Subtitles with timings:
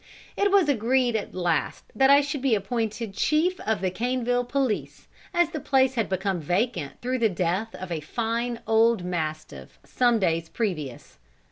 [0.35, 5.07] It was agreed at last that I should be appointed chief of the Caneville police,
[5.31, 10.17] as the place had become vacant through the death of a fine old mastiff some
[10.17, 11.19] days previous.